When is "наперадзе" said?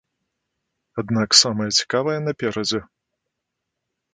2.29-2.81